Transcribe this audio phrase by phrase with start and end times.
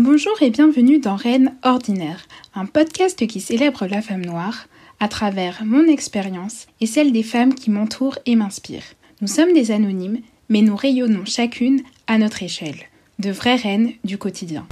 [0.00, 4.68] Bonjour et bienvenue dans Reine Ordinaire, un podcast qui célèbre la femme noire
[5.00, 8.94] à travers mon expérience et celle des femmes qui m'entourent et m'inspirent.
[9.20, 12.76] Nous sommes des anonymes, mais nous rayonnons chacune à notre échelle,
[13.18, 14.68] de vraies reines du quotidien.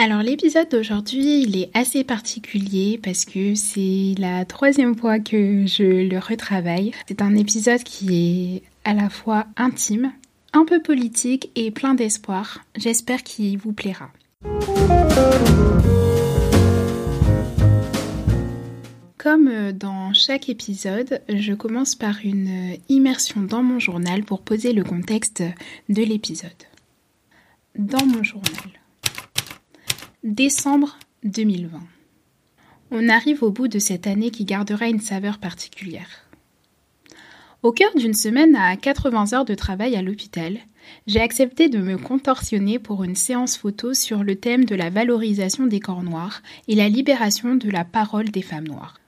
[0.00, 6.08] Alors l'épisode d'aujourd'hui, il est assez particulier parce que c'est la troisième fois que je
[6.08, 6.92] le retravaille.
[7.08, 10.12] C'est un épisode qui est à la fois intime,
[10.52, 12.60] un peu politique et plein d'espoir.
[12.76, 14.12] J'espère qu'il vous plaira.
[19.18, 24.84] Comme dans chaque épisode, je commence par une immersion dans mon journal pour poser le
[24.84, 25.42] contexte
[25.88, 26.52] de l'épisode.
[27.76, 28.77] Dans mon journal.
[30.24, 31.78] Décembre 2020.
[32.90, 36.28] On arrive au bout de cette année qui gardera une saveur particulière.
[37.62, 40.58] Au cœur d'une semaine à 80 heures de travail à l'hôpital,
[41.06, 45.66] j'ai accepté de me contorsionner pour une séance photo sur le thème de la valorisation
[45.66, 48.98] des corps noirs et la libération de la parole des femmes noires.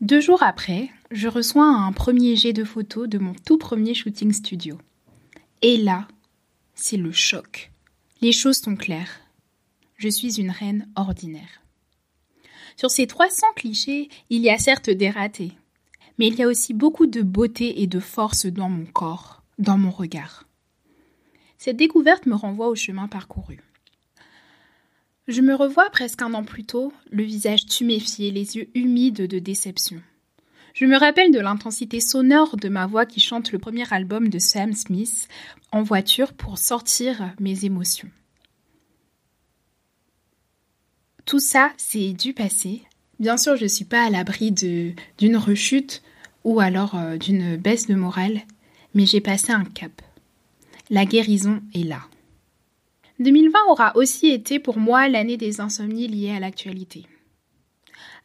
[0.00, 4.32] Deux jours après, je reçois un premier jet de photos de mon tout premier shooting
[4.32, 4.78] studio.
[5.62, 6.08] Et là,
[6.74, 7.70] c'est le choc.
[8.20, 9.20] Les choses sont claires.
[9.96, 11.62] Je suis une reine ordinaire.
[12.76, 15.52] Sur ces 300 clichés, il y a certes des ratés,
[16.18, 19.78] mais il y a aussi beaucoup de beauté et de force dans mon corps, dans
[19.78, 20.44] mon regard.
[21.56, 23.60] Cette découverte me renvoie au chemin parcouru.
[25.28, 29.38] Je me revois presque un an plus tôt, le visage tuméfié, les yeux humides de
[29.38, 30.02] déception.
[30.74, 34.38] Je me rappelle de l'intensité sonore de ma voix qui chante le premier album de
[34.38, 35.26] Sam Smith
[35.72, 38.10] en voiture pour sortir mes émotions.
[41.26, 42.82] Tout ça, c'est du passé.
[43.18, 46.02] Bien sûr, je ne suis pas à l'abri d'une rechute
[46.44, 48.42] ou alors euh, d'une baisse de morale,
[48.94, 49.90] mais j'ai passé un cap.
[50.88, 52.02] La guérison est là.
[53.18, 57.06] 2020 aura aussi été pour moi l'année des insomnies liées à l'actualité.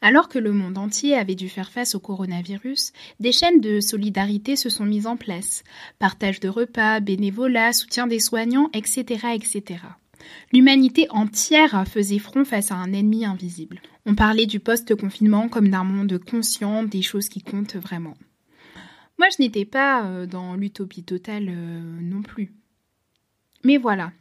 [0.02, 4.56] Alors que le monde entier avait dû faire face au coronavirus, des chaînes de solidarité
[4.56, 5.64] se sont mises en place.
[5.98, 9.30] Partage de repas, bénévolat, soutien des soignants, etc.
[9.34, 9.80] etc.
[10.54, 13.82] L'humanité entière faisait front face à un ennemi invisible.
[14.06, 18.16] On parlait du post-confinement comme d'un monde conscient des choses qui comptent vraiment.
[19.18, 22.54] Moi, je n'étais pas euh, dans l'utopie totale euh, non plus.
[23.64, 24.12] Mais voilà,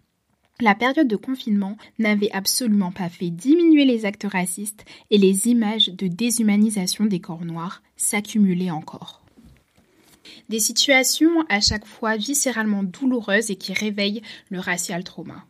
[0.60, 5.88] la période de confinement n'avait absolument pas fait diminuer les actes racistes et les images
[5.88, 9.22] de déshumanisation des corps noirs s'accumulaient encore.
[10.50, 15.46] Des situations à chaque fois viscéralement douloureuses et qui réveillent le racial trauma.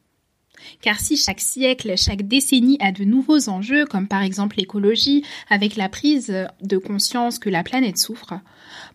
[0.81, 5.77] Car si chaque siècle, chaque décennie a de nouveaux enjeux, comme par exemple l'écologie, avec
[5.77, 8.35] la prise de conscience que la planète souffre,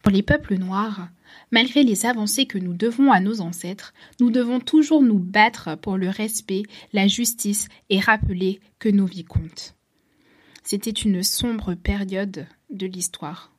[0.02, 1.10] pour les peuples noirs,
[1.52, 5.98] malgré les avancées que nous devons à nos ancêtres, nous devons toujours nous battre pour
[5.98, 9.76] le respect, la justice et rappeler que nos vies comptent.
[10.64, 13.52] C'était une sombre période de l'histoire.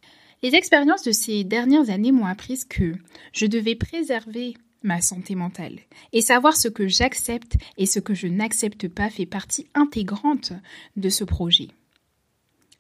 [0.43, 2.94] Les expériences de ces dernières années m'ont appris que
[3.33, 4.55] je devais préserver
[4.86, 5.80] ma santé mentale.
[6.12, 10.52] Et savoir ce que j'accepte et ce que je n'accepte pas fait partie intégrante
[10.97, 11.69] de ce projet.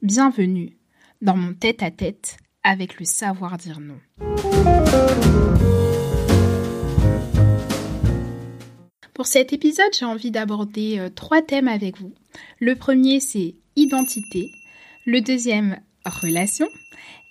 [0.00, 0.76] Bienvenue
[1.20, 3.98] dans mon tête-à-tête avec le savoir dire non.
[9.12, 12.12] Pour cet épisode, j'ai envie d'aborder euh, trois thèmes avec vous.
[12.60, 14.50] Le premier, c'est identité.
[15.06, 16.68] Le deuxième, relation.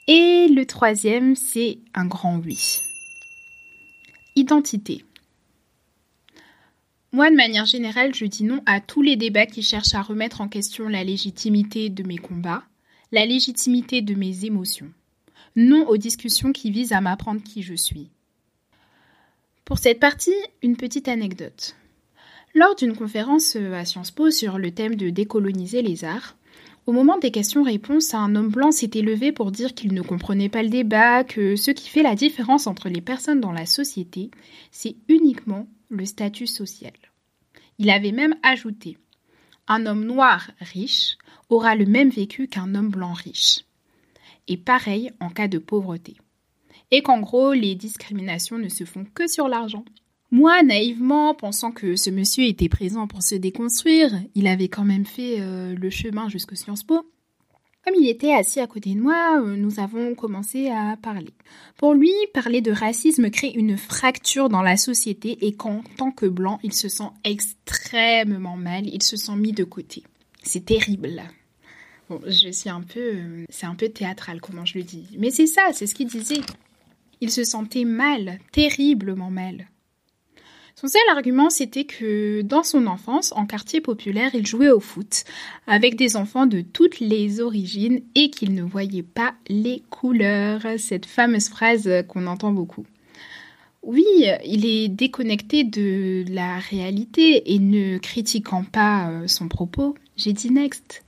[0.07, 2.81] Et le troisième, c'est un grand oui.
[4.37, 5.05] Identité.
[7.13, 10.41] Moi, de manière générale, je dis non à tous les débats qui cherchent à remettre
[10.41, 12.63] en question la légitimité de mes combats,
[13.13, 14.91] la légitimité de mes émotions.
[15.55, 18.09] Non aux discussions qui visent à m'apprendre qui je suis.
[19.63, 21.77] Pour cette partie, une petite anecdote.
[22.53, 26.35] Lors d'une conférence à Sciences Po sur le thème de décoloniser les arts,
[26.85, 30.61] au moment des questions-réponses, un homme blanc s'était levé pour dire qu'il ne comprenait pas
[30.61, 34.29] le débat, que ce qui fait la différence entre les personnes dans la société,
[34.71, 36.93] c'est uniquement le statut social.
[37.79, 38.97] Il avait même ajouté
[39.67, 41.17] Un homme noir riche
[41.49, 43.65] aura le même vécu qu'un homme blanc riche.
[44.47, 46.17] Et pareil en cas de pauvreté.
[46.91, 49.85] Et qu'en gros, les discriminations ne se font que sur l'argent.
[50.35, 55.05] Moi, naïvement, pensant que ce monsieur était présent pour se déconstruire, il avait quand même
[55.05, 57.09] fait euh, le chemin jusqu'au Sciences Po,
[57.85, 61.33] Comme il était assis à côté de moi, euh, nous avons commencé à parler.
[61.77, 66.25] Pour lui, parler de racisme crée une fracture dans la société et qu'en tant que
[66.25, 70.03] blanc, il se sent extrêmement mal, il se sent mis de côté.
[70.43, 71.23] C'est terrible.
[72.09, 72.99] Bon, je suis un peu...
[72.99, 75.07] euh, C'est un peu théâtral comment je le dis.
[75.17, 76.41] Mais c'est ça, c'est ce qu'il disait.
[77.21, 79.69] Il se sentait mal, terriblement mal.
[80.77, 85.23] Son seul argument, c'était que dans son enfance, en quartier populaire, il jouait au foot
[85.67, 90.63] avec des enfants de toutes les origines et qu'il ne voyait pas les couleurs.
[90.77, 92.85] Cette fameuse phrase qu'on entend beaucoup.
[93.83, 94.03] Oui,
[94.43, 99.95] il est déconnecté de la réalité et ne critiquant pas euh, son propos.
[100.17, 101.04] J'ai dit next.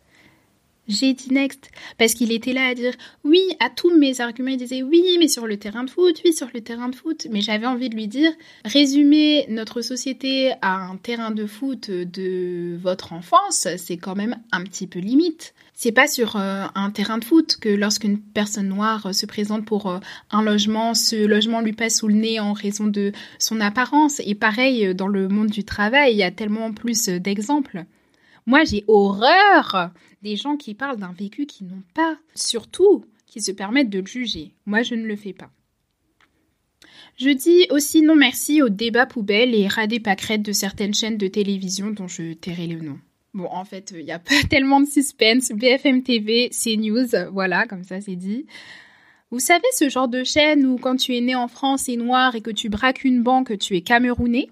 [0.88, 1.70] J'ai dit next.
[1.98, 2.94] Parce qu'il était là à dire
[3.24, 4.52] oui à tous mes arguments.
[4.52, 7.28] Il disait oui, mais sur le terrain de foot, oui, sur le terrain de foot.
[7.32, 8.32] Mais j'avais envie de lui dire
[8.66, 14.64] résumer notre société à un terrain de foot de votre enfance, c'est quand même un
[14.64, 15.54] petit peu limite.
[15.80, 19.86] C'est pas sur euh, un terrain de foot que lorsqu'une personne noire se présente pour
[19.86, 20.00] euh,
[20.32, 24.20] un logement, ce logement lui passe sous le nez en raison de son apparence.
[24.26, 27.86] Et pareil, euh, dans le monde du travail, il y a tellement plus d'exemples.
[28.48, 29.92] Moi, j'ai horreur
[30.24, 34.08] des gens qui parlent d'un vécu qu'ils n'ont pas, surtout qui se permettent de le
[34.08, 34.54] juger.
[34.66, 35.52] Moi, je ne le fais pas.
[37.18, 41.28] Je dis aussi non merci aux débats poubelles et radés pâquerettes de certaines chaînes de
[41.28, 42.98] télévision dont je tairai le nom.
[43.34, 45.52] Bon, en fait, il n'y a pas tellement de suspense.
[45.52, 48.46] BFM TV, CNews, voilà, comme ça c'est dit.
[49.30, 52.36] Vous savez ce genre de chaîne où quand tu es né en France et noir
[52.36, 54.48] et que tu braques une banque, tu es camerounais?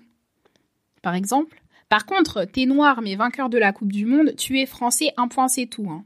[1.01, 1.62] Par exemple?
[1.90, 5.28] Par contre, t'es noir mais vainqueur de la Coupe du Monde, tu es français, un
[5.28, 5.90] point c'est tout.
[5.90, 6.04] Hein.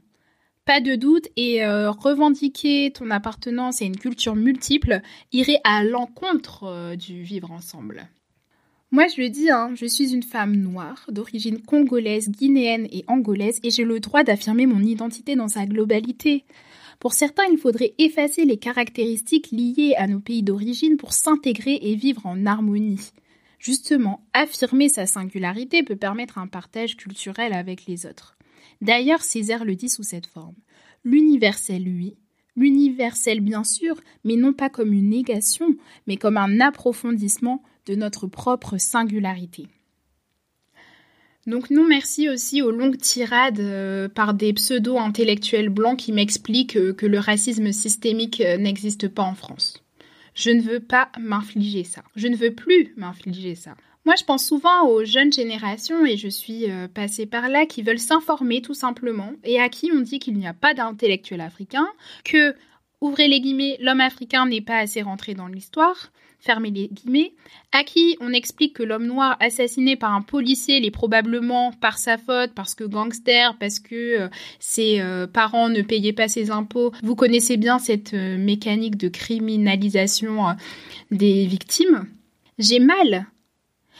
[0.66, 5.00] Pas de doute, et euh, revendiquer ton appartenance à une culture multiple
[5.32, 8.08] irait à l'encontre euh, du vivre ensemble.
[8.92, 13.58] Moi je le dis, hein, je suis une femme noire, d'origine congolaise, guinéenne et angolaise,
[13.62, 16.44] et j'ai le droit d'affirmer mon identité dans sa globalité.
[16.98, 21.94] Pour certains, il faudrait effacer les caractéristiques liées à nos pays d'origine pour s'intégrer et
[21.94, 23.12] vivre en harmonie.
[23.60, 28.36] Justement, affirmer sa singularité peut permettre un partage culturel avec les autres.
[28.80, 30.56] D'ailleurs, Césaire le dit sous cette forme.
[31.04, 32.16] L'universel, oui,
[32.56, 35.76] l'universel bien sûr, mais non pas comme une négation,
[36.06, 39.66] mais comme un approfondissement de notre propre singularité.
[41.46, 46.92] Donc non merci aussi aux longues tirades euh, par des pseudo-intellectuels blancs qui m'expliquent euh,
[46.92, 49.82] que le racisme systémique euh, n'existe pas en France.
[50.40, 52.02] Je ne veux pas m'infliger ça.
[52.16, 53.74] Je ne veux plus m'infliger ça.
[54.06, 57.82] Moi, je pense souvent aux jeunes générations, et je suis euh, passée par là, qui
[57.82, 61.86] veulent s'informer tout simplement, et à qui on dit qu'il n'y a pas d'intellectuel africain,
[62.24, 62.54] que,
[63.00, 67.34] ouvrez les guillemets, l'homme africain n'est pas assez rentré dans l'histoire, fermez les guillemets,
[67.72, 72.18] à qui on explique que l'homme noir assassiné par un policier l'est probablement par sa
[72.18, 76.92] faute, parce que gangster, parce que euh, ses euh, parents ne payaient pas ses impôts.
[77.02, 80.56] Vous connaissez bien cette euh, mécanique de criminalisation
[81.10, 82.06] des victimes.
[82.58, 83.26] J'ai mal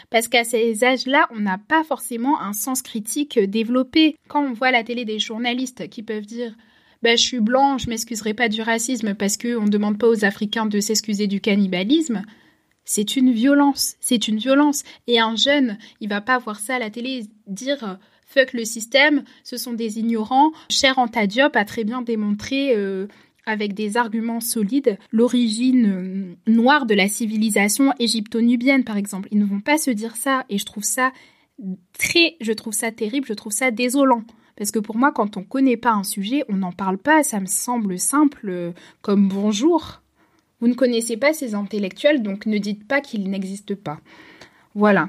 [0.09, 4.17] parce qu'à ces âges-là, on n'a pas forcément un sens critique développé.
[4.29, 6.55] Quand on voit à la télé des journalistes qui peuvent dire
[7.03, 10.25] bah, je suis blanc, je m'excuserai pas du racisme parce qu'on ne demande pas aux
[10.25, 12.23] Africains de s'excuser du cannibalisme.
[12.85, 14.83] C'est une violence, c'est une violence.
[15.07, 19.25] Et un jeune, il va pas voir ça à la télé dire fuck le système,
[19.45, 20.53] ce sont des ignorants.
[20.69, 23.07] Cher Anta Diop a très bien démontré euh,
[23.47, 29.29] avec des arguments solides l'origine euh, noire de la civilisation égypto-nubienne par exemple.
[29.33, 31.13] Ils ne vont pas se dire ça et je trouve ça
[31.99, 34.25] très je trouve ça terrible, je trouve ça désolant.
[34.61, 37.23] Parce que pour moi, quand on connaît pas un sujet, on n'en parle pas.
[37.23, 40.03] Ça me semble simple euh, comme bonjour.
[40.61, 44.01] Vous ne connaissez pas ces intellectuels, donc ne dites pas qu'ils n'existent pas.
[44.75, 45.09] Voilà.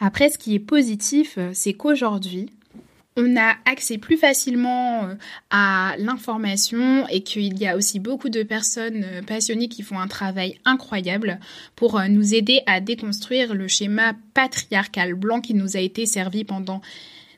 [0.00, 2.50] Après, ce qui est positif, euh, c'est qu'aujourd'hui,
[3.16, 5.14] on a accès plus facilement euh,
[5.48, 10.60] à l'information et qu'il y a aussi beaucoup de personnes passionnées qui font un travail
[10.66, 11.40] incroyable
[11.74, 16.82] pour nous aider à déconstruire le schéma patriarcal blanc qui nous a été servi pendant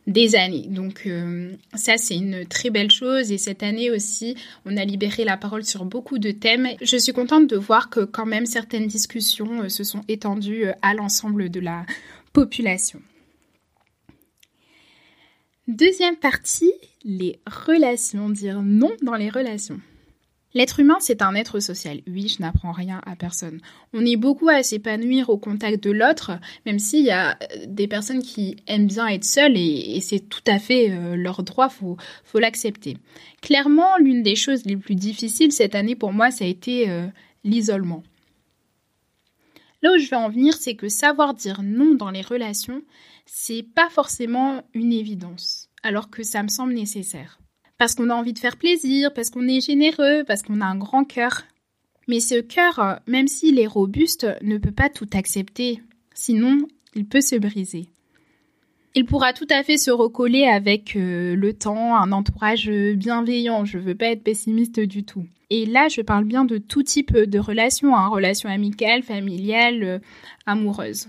[0.06, 0.66] des années.
[0.68, 5.24] Donc euh, ça c'est une très belle chose et cette année aussi on a libéré
[5.24, 6.68] la parole sur beaucoup de thèmes.
[6.80, 10.72] Je suis contente de voir que quand même certaines discussions euh, se sont étendues euh,
[10.82, 11.84] à l'ensemble de la
[12.32, 13.00] population.
[15.66, 16.72] Deuxième partie,
[17.04, 19.80] les relations, dire non dans les relations.
[20.56, 22.00] L'être humain, c'est un être social.
[22.06, 23.60] Oui, je n'apprends rien à personne.
[23.92, 26.30] On est beaucoup à s'épanouir au contact de l'autre,
[26.64, 30.40] même s'il y a euh, des personnes qui aiment bien être seules et, c'est tout
[30.46, 32.96] à fait euh, leur droit, faut, faut l'accepter.
[33.42, 37.06] Clairement, l'une des choses les plus difficiles cette année pour moi, ça a été euh,
[37.44, 38.02] l'isolement.
[39.82, 42.80] Là où je veux en venir, c'est que savoir dire non dans les relations,
[43.26, 47.40] c'est pas forcément une évidence, alors que ça me semble nécessaire.
[47.78, 50.76] Parce qu'on a envie de faire plaisir, parce qu'on est généreux, parce qu'on a un
[50.76, 51.42] grand cœur.
[52.08, 55.82] Mais ce cœur, même s'il est robuste, ne peut pas tout accepter,
[56.14, 57.88] sinon il peut se briser.
[58.94, 63.78] Il pourra tout à fait se recoller avec euh, le temps, un entourage bienveillant, je
[63.78, 65.26] veux pas être pessimiste du tout.
[65.50, 69.98] Et là, je parle bien de tout type de relations, hein, relations amicales, familiales, euh,
[70.46, 71.08] amoureuses.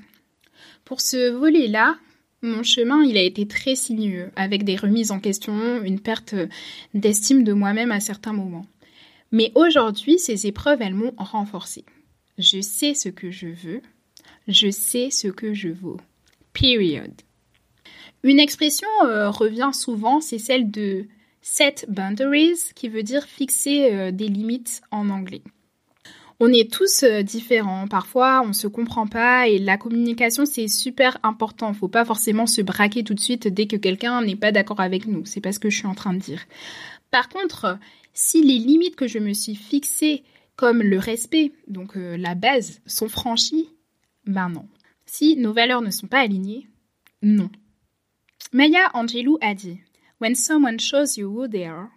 [0.83, 1.95] Pour ce volet-là,
[2.41, 6.36] mon chemin, il a été très sinueux, avec des remises en question, une perte
[6.94, 8.65] d'estime de moi-même à certains moments.
[9.32, 11.86] Mais aujourd'hui, ces épreuves, elles m'ont renforcée.
[12.38, 13.82] Je sais ce que je veux,
[14.48, 16.00] je sais ce que je vaux.
[16.53, 17.12] Period.
[18.24, 21.06] Une expression euh, revient souvent, c'est celle de
[21.41, 25.44] set boundaries, qui veut dire fixer euh, des limites en anglais.
[26.39, 31.17] On est tous euh, différents, parfois on se comprend pas et la communication c'est super
[31.24, 31.74] important.
[31.74, 35.08] Faut pas forcément se braquer tout de suite dès que quelqu'un n'est pas d'accord avec
[35.08, 35.25] nous.
[35.25, 36.41] C'est pas ce que je suis en train de dire.
[37.10, 37.79] Par contre,
[38.13, 40.24] si les limites que je me suis fixées,
[40.56, 43.70] comme le respect, donc euh, la base, sont franchies,
[44.25, 44.67] ben non.
[45.06, 46.67] Si nos valeurs ne sont pas alignées,
[47.22, 47.50] non.
[48.51, 49.79] Maya Angelou a dit
[50.20, 51.89] When someone shows you who they are,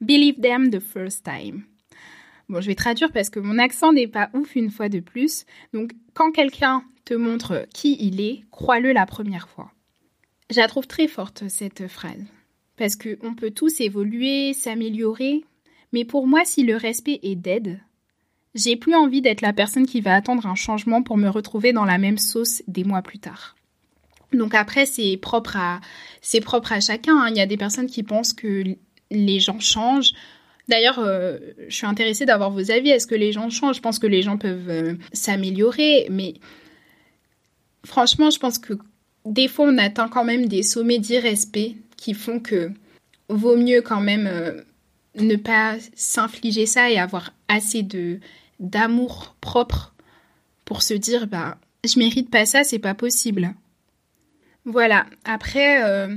[0.00, 1.64] believe them the first time.
[2.48, 5.44] Bon, je vais traduire parce que mon accent n'est pas ouf une fois de plus.
[5.72, 9.72] Donc, quand quelqu'un te montre qui il est, crois-le la première fois.
[10.50, 12.24] Je la trouve très forte, cette phrase.
[12.76, 15.44] Parce qu'on peut tous évoluer, s'améliorer.
[15.92, 17.80] Mais pour moi, si le respect est dead,
[18.54, 21.84] j'ai plus envie d'être la personne qui va attendre un changement pour me retrouver dans
[21.84, 23.56] la même sauce des mois plus tard.
[24.32, 25.80] Donc après, c'est propre à,
[26.20, 27.16] c'est propre à chacun.
[27.16, 27.28] Hein.
[27.30, 28.64] Il y a des personnes qui pensent que
[29.10, 30.12] les gens changent.
[30.68, 31.38] D'ailleurs, euh,
[31.68, 32.90] je suis intéressée d'avoir vos avis.
[32.90, 33.76] Est-ce que les gens changent?
[33.76, 36.34] Je pense que les gens peuvent euh, s'améliorer, mais
[37.84, 38.74] franchement, je pense que
[39.24, 42.70] des fois, on atteint quand même des sommets d'irrespect qui font que
[43.28, 44.62] vaut mieux quand même euh,
[45.16, 48.18] ne pas s'infliger ça et avoir assez de
[48.60, 49.94] d'amour propre
[50.64, 53.54] pour se dire bah je mérite pas ça, c'est pas possible.
[54.64, 55.06] Voilà.
[55.24, 56.08] Après,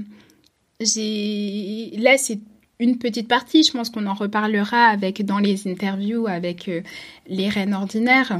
[0.79, 2.39] j'ai là c'est
[2.79, 3.63] une petite partie.
[3.63, 6.81] Je pense qu'on en reparlera avec dans les interviews avec euh,
[7.27, 8.39] les reines ordinaires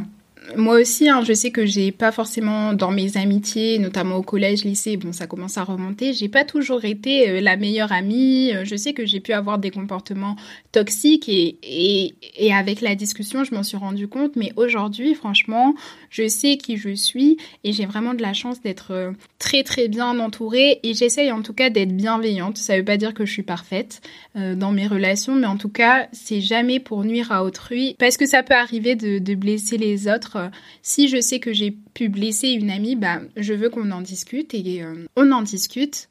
[0.56, 4.64] moi aussi, hein, je sais que j'ai pas forcément dans mes amitiés, notamment au collège,
[4.64, 6.14] lycée, bon, ça commence à remonter.
[6.14, 8.54] J'ai pas toujours été euh, la meilleure amie.
[8.54, 10.36] Euh, je sais que j'ai pu avoir des comportements
[10.72, 14.36] toxiques et, et, et avec la discussion, je m'en suis rendu compte.
[14.36, 15.76] Mais aujourd'hui, franchement,
[16.10, 19.88] je sais qui je suis et j'ai vraiment de la chance d'être euh, très très
[19.88, 22.58] bien entourée et j'essaye en tout cas d'être bienveillante.
[22.58, 24.02] Ça veut pas dire que je suis parfaite
[24.36, 28.26] dans mes relations, mais en tout cas, c'est jamais pour nuire à autrui parce que
[28.26, 30.50] ça peut arriver de, de blesser les autres euh,
[30.82, 34.54] si je sais que j'ai pu blesser une amie, bah, je veux qu'on en discute
[34.54, 36.10] et euh, on en discute.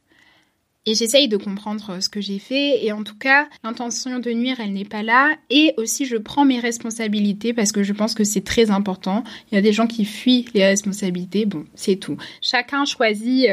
[0.87, 2.85] Et j'essaye de comprendre euh, ce que j'ai fait.
[2.85, 5.35] Et en tout cas, l'intention de nuire, elle n'est pas là.
[5.49, 9.25] Et aussi, je prends mes responsabilités parce que je pense que c'est très important.
[9.50, 11.47] Il y a des gens qui fuient les responsabilités.
[11.47, 12.16] Bon, c'est tout.
[12.43, 13.49] Chacun choisit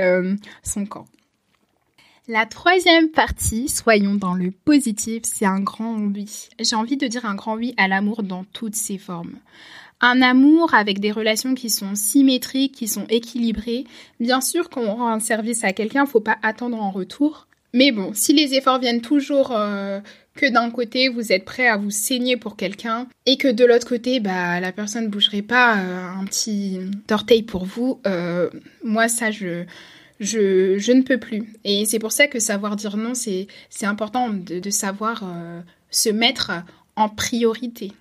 [0.64, 1.06] son camp.
[2.28, 6.48] La troisième partie, soyons dans le positif, c'est un grand oui.
[6.60, 9.38] J'ai envie de dire un grand oui à l'amour dans toutes ses formes
[10.02, 13.86] un amour avec des relations qui sont symétriques, qui sont équilibrées.
[14.20, 17.48] Bien sûr, quand on rend un service à quelqu'un, faut pas attendre en retour.
[17.74, 20.00] Mais bon, si les efforts viennent toujours euh,
[20.36, 23.88] que d'un côté vous êtes prêt à vous saigner pour quelqu'un et que de l'autre
[23.88, 26.80] côté bah la personne ne bougerait pas euh, un petit
[27.10, 28.50] orteil pour vous, euh,
[28.84, 29.64] moi ça je
[30.20, 31.52] je, ne peux plus.
[31.64, 33.48] Et c'est pour ça que savoir dire non, c'est
[33.82, 35.24] important de savoir
[35.90, 36.52] se mettre
[36.96, 37.92] en priorité.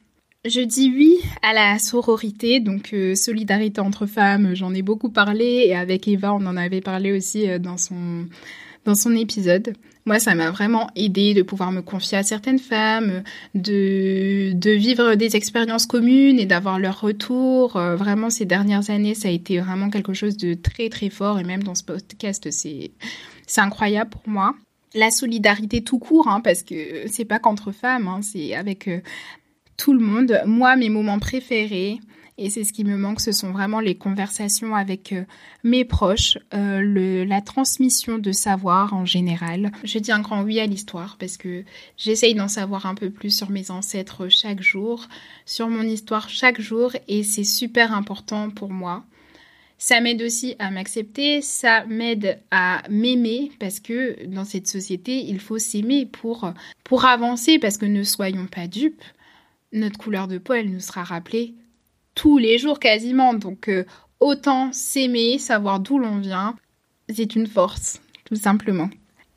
[0.46, 5.66] Je dis oui à la sororité, donc euh, solidarité entre femmes, j'en ai beaucoup parlé
[5.66, 8.26] et avec Eva on en avait parlé aussi euh, dans son
[8.86, 9.74] dans son épisode.
[10.06, 13.22] Moi, ça m'a vraiment aidé de pouvoir me confier à certaines femmes,
[13.54, 17.76] de, de vivre des expériences communes et d'avoir leur retour.
[17.76, 21.38] Euh, vraiment, ces dernières années, ça a été vraiment quelque chose de très, très fort.
[21.38, 22.92] Et même dans ce podcast, c'est,
[23.58, 24.54] incroyable pour moi
[24.94, 28.88] la solidarité tout court, hein, parce que c'est pas qu'entre femmes, hein, c'est avec
[29.80, 30.42] tout le monde.
[30.44, 32.00] Moi, mes moments préférés,
[32.36, 35.24] et c'est ce qui me manque, ce sont vraiment les conversations avec euh,
[35.64, 39.72] mes proches, euh, la transmission de savoir en général.
[39.82, 41.64] Je dis un grand oui à l'histoire parce que
[41.96, 45.08] j'essaye d'en savoir un peu plus sur mes ancêtres chaque jour,
[45.46, 49.04] sur mon histoire chaque jour, et c'est super important pour moi.
[49.78, 55.40] Ça m'aide aussi à m'accepter, ça m'aide à m'aimer parce que dans cette société, il
[55.40, 56.52] faut s'aimer pour,
[56.84, 59.02] pour avancer parce que ne soyons pas dupes
[59.72, 61.54] notre couleur de peau, elle nous sera rappelée
[62.14, 63.34] tous les jours quasiment.
[63.34, 63.84] Donc euh,
[64.18, 66.56] autant s'aimer, savoir d'où l'on vient,
[67.08, 68.90] c'est une force, tout simplement.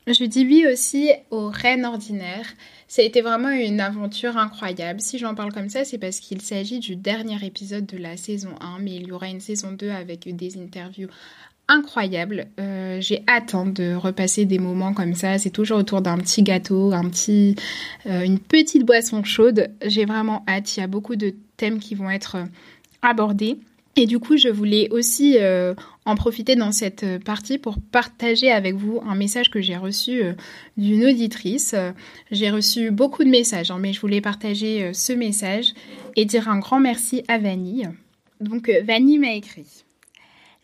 [0.06, 2.46] Je dis oui aussi aux reines ordinaires.
[2.88, 5.00] Ça a été vraiment une aventure incroyable.
[5.00, 8.54] Si j'en parle comme ça, c'est parce qu'il s'agit du dernier épisode de la saison
[8.60, 11.08] 1, mais il y aura une saison 2 avec des interviews
[11.68, 12.46] incroyables.
[12.60, 15.38] Euh, j'ai hâte hein, de repasser des moments comme ça.
[15.38, 17.56] C'est toujours autour d'un petit gâteau, un petit,
[18.06, 19.70] euh, une petite boisson chaude.
[19.84, 20.76] J'ai vraiment hâte.
[20.76, 22.36] Il y a beaucoup de thèmes qui vont être
[23.02, 23.58] abordés.
[23.96, 28.74] Et du coup, je voulais aussi euh, en profiter dans cette partie pour partager avec
[28.74, 30.32] vous un message que j'ai reçu euh,
[30.76, 31.76] d'une auditrice.
[32.32, 35.74] J'ai reçu beaucoup de messages, hein, mais je voulais partager euh, ce message
[36.16, 37.88] et dire un grand merci à Vanille.
[38.40, 39.83] Donc, Vanille m'a écrit.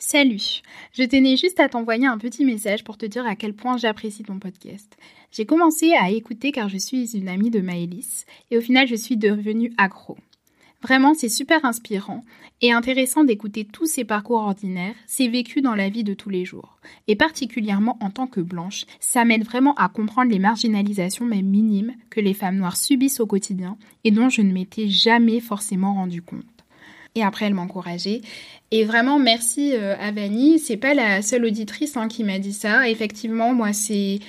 [0.03, 0.63] Salut,
[0.95, 4.23] je tenais juste à t'envoyer un petit message pour te dire à quel point j'apprécie
[4.23, 4.97] ton podcast.
[5.31, 8.95] J'ai commencé à écouter car je suis une amie de Maëlys et au final je
[8.95, 10.17] suis devenue accro.
[10.83, 12.25] Vraiment, c'est super inspirant
[12.63, 16.47] et intéressant d'écouter tous ces parcours ordinaires, ces vécus dans la vie de tous les
[16.47, 16.79] jours.
[17.07, 21.93] Et particulièrement en tant que blanche, ça m'aide vraiment à comprendre les marginalisations même minimes
[22.09, 26.23] que les femmes noires subissent au quotidien et dont je ne m'étais jamais forcément rendu
[26.23, 26.47] compte.
[27.15, 28.23] Et après, elle m'encourageait.
[28.71, 30.59] Et vraiment, merci euh, à Vanny.
[30.59, 32.89] C'est pas la seule auditrice hein, qui m'a dit ça.
[32.89, 34.21] Effectivement, moi, c'est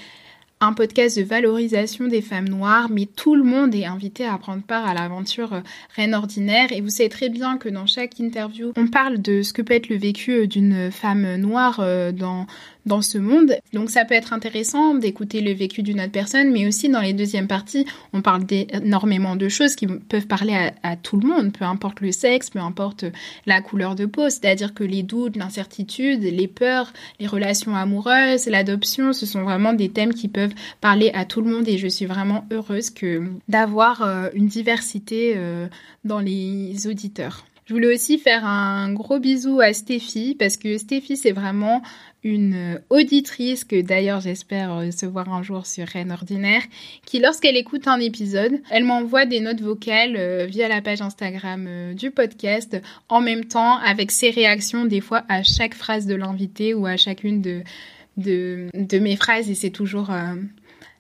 [0.62, 4.62] un podcast de valorisation des femmes noires, mais tout le monde est invité à prendre
[4.62, 5.62] part à l'aventure euh,
[5.96, 6.72] Reine Ordinaire.
[6.72, 9.74] Et vous savez très bien que dans chaque interview, on parle de ce que peut
[9.74, 12.46] être le vécu euh, d'une femme noire euh, dans,
[12.86, 13.56] dans ce monde.
[13.74, 17.14] Donc ça peut être intéressant d'écouter le vécu d'une autre personne, mais aussi dans les
[17.14, 21.54] deuxièmes parties, on parle énormément de choses qui peuvent parler à, à, tout le monde,
[21.54, 23.06] peu importe le sexe, peu importe
[23.46, 24.30] la couleur de peau.
[24.30, 29.90] C'est-à-dire que les doutes, l'incertitude, les peurs, les relations amoureuses, l'adoption, ce sont vraiment des
[29.90, 34.02] thèmes qui peuvent parler à tout le monde et je suis vraiment heureuse que d'avoir
[34.02, 35.68] euh, une diversité euh,
[36.04, 37.46] dans les auditeurs.
[37.66, 41.82] Je voulais aussi faire un gros bisou à Stéphie parce que Stéphie c'est vraiment
[42.24, 46.62] une auditrice que d'ailleurs j'espère recevoir un jour sur Reine Ordinaire,
[47.06, 51.94] qui lorsqu'elle écoute un épisode, elle m'envoie des notes vocales euh, via la page Instagram
[51.96, 52.78] du podcast,
[53.10, 56.98] en même temps avec ses réactions des fois à chaque phrase de l'invité ou à
[56.98, 60.36] chacune de, mes phrases et c'est toujours, euh,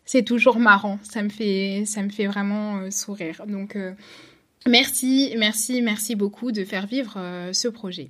[0.05, 0.99] c'est toujours marrant.
[1.03, 3.43] Ça me fait, ça me fait vraiment euh, sourire.
[3.47, 3.93] Donc, euh,
[4.67, 7.19] merci, merci, merci beaucoup de faire vivre
[7.51, 8.07] ce projet.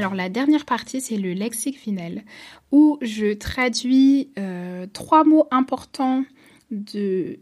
[0.00, 2.22] Alors la dernière partie, c'est le lexique final,
[2.72, 4.30] où je traduis
[4.94, 6.24] trois mots importants
[6.70, 7.38] de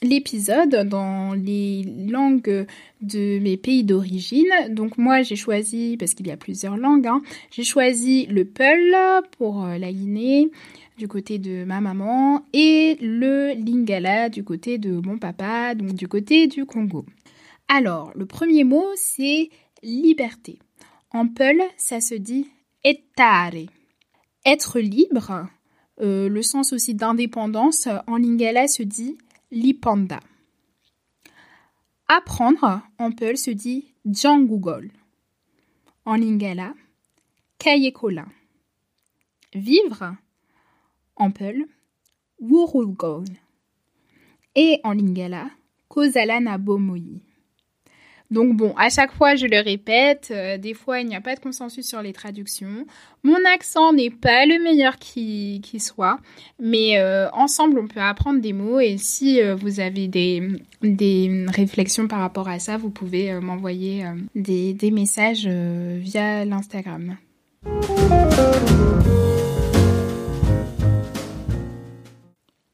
[0.00, 2.66] l'épisode dans les langues
[3.00, 4.46] de mes pays d'origine.
[4.68, 8.94] Donc moi j'ai choisi, parce qu'il y a plusieurs langues, hein, j'ai choisi le Peul
[9.36, 10.52] pour euh, la Guinée
[10.98, 16.06] du côté de ma maman et le Lingala du côté de mon papa, donc du
[16.06, 17.04] côté du Congo.
[17.66, 19.50] Alors le premier mot c'est
[19.82, 20.60] liberté.
[21.12, 22.48] En Peul ça se dit
[22.84, 23.68] etare.
[24.44, 25.46] Être libre,
[26.00, 29.16] euh, le sens aussi d'indépendance, en Lingala se dit
[29.50, 30.20] Lipanda.
[32.14, 34.90] Apprendre en Peul se dit Djangugol.
[36.04, 36.74] En lingala,
[37.58, 38.26] Kayekola.
[39.54, 40.16] Vivre
[41.16, 41.66] en Peul,
[42.38, 43.24] Wurulgol.
[44.54, 45.48] Et en lingala,
[45.88, 47.22] Kozalana Bomoyi.
[48.32, 51.34] Donc bon, à chaque fois, je le répète, euh, des fois, il n'y a pas
[51.34, 52.86] de consensus sur les traductions.
[53.22, 56.18] Mon accent n'est pas le meilleur qui, soit,
[56.58, 60.48] mais euh, ensemble, on peut apprendre des mots et si euh, vous avez des,
[60.82, 67.18] des réflexions par rapport à ça, vous pouvez m'envoyer des, des messages via l'Instagram.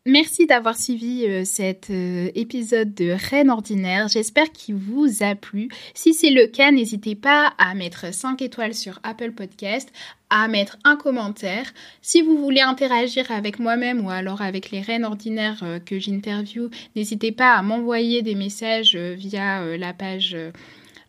[0.08, 4.08] Merci d'avoir suivi euh, cet euh, épisode de Reine Ordinaire.
[4.08, 5.68] J'espère qu'il vous a plu.
[5.92, 9.92] Si c'est le cas, n'hésitez pas à mettre 5 étoiles sur Apple Podcast,
[10.30, 11.74] à mettre un commentaire.
[12.00, 16.70] Si vous voulez interagir avec moi-même ou alors avec les reines ordinaires euh, que j'interviewe,
[16.96, 20.34] n'hésitez pas à m'envoyer des messages via la page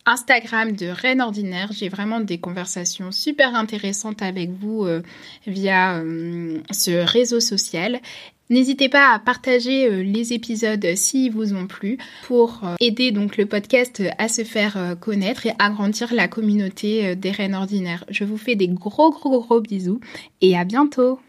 [0.06, 1.70] Instagram de Reine Ordinaire.
[1.72, 4.86] J'ai vraiment des conversations super intéressantes avec vous
[5.48, 6.04] via
[6.72, 8.02] ce réseau social.
[8.50, 13.38] N'hésitez pas à partager euh, les épisodes s'ils vous ont plu pour euh, aider donc
[13.38, 18.06] le podcast à se faire euh, connaître et agrandir la communauté des reines ordinaires.
[18.10, 20.00] Je vous fais des gros gros gros bisous
[20.42, 21.20] et à bientôt.